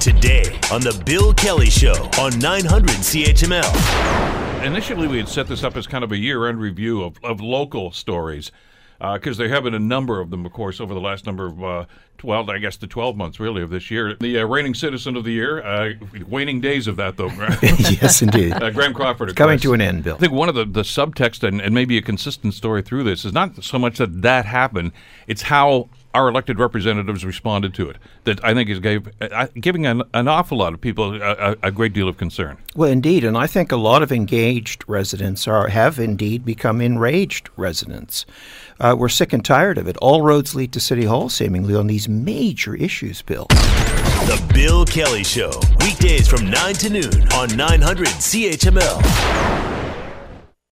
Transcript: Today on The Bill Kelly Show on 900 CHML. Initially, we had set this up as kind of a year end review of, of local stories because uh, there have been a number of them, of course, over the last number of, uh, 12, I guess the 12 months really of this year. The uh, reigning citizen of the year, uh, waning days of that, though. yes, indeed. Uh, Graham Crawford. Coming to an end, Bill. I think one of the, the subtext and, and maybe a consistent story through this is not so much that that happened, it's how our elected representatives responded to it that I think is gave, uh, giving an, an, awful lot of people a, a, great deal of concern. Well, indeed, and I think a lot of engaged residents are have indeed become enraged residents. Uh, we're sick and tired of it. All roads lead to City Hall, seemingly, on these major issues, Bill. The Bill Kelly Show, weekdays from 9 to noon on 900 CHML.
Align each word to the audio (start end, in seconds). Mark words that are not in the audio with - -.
Today 0.00 0.58
on 0.72 0.80
The 0.80 1.02
Bill 1.04 1.34
Kelly 1.34 1.70
Show 1.70 1.94
on 2.18 2.38
900 2.38 2.90
CHML. 2.90 4.64
Initially, 4.64 5.06
we 5.08 5.16
had 5.18 5.28
set 5.28 5.48
this 5.48 5.64
up 5.64 5.76
as 5.76 5.86
kind 5.86 6.04
of 6.04 6.12
a 6.12 6.16
year 6.16 6.46
end 6.48 6.60
review 6.60 7.02
of, 7.02 7.16
of 7.24 7.40
local 7.40 7.90
stories 7.90 8.52
because 8.98 9.38
uh, 9.38 9.42
there 9.42 9.48
have 9.48 9.64
been 9.64 9.74
a 9.74 9.78
number 9.78 10.20
of 10.20 10.30
them, 10.30 10.46
of 10.46 10.52
course, 10.52 10.80
over 10.80 10.94
the 10.94 11.00
last 11.00 11.26
number 11.26 11.46
of, 11.46 11.64
uh, 11.64 11.84
12, 12.18 12.48
I 12.48 12.58
guess 12.58 12.76
the 12.76 12.86
12 12.86 13.16
months 13.16 13.40
really 13.40 13.62
of 13.62 13.70
this 13.70 13.90
year. 13.90 14.14
The 14.14 14.40
uh, 14.40 14.46
reigning 14.46 14.74
citizen 14.74 15.16
of 15.16 15.24
the 15.24 15.32
year, 15.32 15.62
uh, 15.62 15.92
waning 16.26 16.60
days 16.60 16.86
of 16.86 16.96
that, 16.96 17.16
though. 17.16 17.26
yes, 18.00 18.22
indeed. 18.22 18.54
Uh, 18.66 18.70
Graham 18.70 18.94
Crawford. 18.94 19.34
Coming 19.36 19.58
to 19.58 19.74
an 19.74 19.80
end, 19.80 20.04
Bill. 20.04 20.14
I 20.14 20.18
think 20.18 20.32
one 20.32 20.48
of 20.48 20.54
the, 20.54 20.64
the 20.64 20.82
subtext 20.82 21.46
and, 21.46 21.60
and 21.60 21.74
maybe 21.74 21.98
a 21.98 22.02
consistent 22.02 22.54
story 22.54 22.80
through 22.80 23.04
this 23.04 23.24
is 23.24 23.32
not 23.32 23.62
so 23.62 23.78
much 23.78 23.98
that 23.98 24.22
that 24.22 24.46
happened, 24.46 24.92
it's 25.26 25.42
how 25.42 25.88
our 26.16 26.28
elected 26.28 26.58
representatives 26.58 27.26
responded 27.26 27.74
to 27.74 27.90
it 27.90 27.98
that 28.24 28.42
I 28.42 28.54
think 28.54 28.70
is 28.70 28.80
gave, 28.80 29.08
uh, 29.20 29.48
giving 29.60 29.84
an, 29.84 30.02
an, 30.14 30.28
awful 30.28 30.56
lot 30.56 30.72
of 30.72 30.80
people 30.80 31.20
a, 31.22 31.56
a, 31.62 31.70
great 31.70 31.92
deal 31.92 32.08
of 32.08 32.16
concern. 32.16 32.56
Well, 32.74 32.90
indeed, 32.90 33.22
and 33.22 33.36
I 33.36 33.46
think 33.46 33.70
a 33.70 33.76
lot 33.76 34.02
of 34.02 34.10
engaged 34.10 34.82
residents 34.86 35.46
are 35.46 35.68
have 35.68 35.98
indeed 35.98 36.42
become 36.44 36.80
enraged 36.80 37.50
residents. 37.56 38.24
Uh, 38.80 38.96
we're 38.98 39.10
sick 39.10 39.34
and 39.34 39.44
tired 39.44 39.76
of 39.76 39.86
it. 39.86 39.98
All 39.98 40.22
roads 40.22 40.54
lead 40.54 40.72
to 40.72 40.80
City 40.80 41.04
Hall, 41.04 41.28
seemingly, 41.28 41.74
on 41.74 41.86
these 41.86 42.08
major 42.08 42.74
issues, 42.74 43.20
Bill. 43.20 43.46
The 43.48 44.42
Bill 44.54 44.86
Kelly 44.86 45.22
Show, 45.22 45.52
weekdays 45.80 46.26
from 46.26 46.50
9 46.50 46.74
to 46.76 46.90
noon 46.90 47.28
on 47.34 47.54
900 47.54 48.06
CHML. 48.06 49.55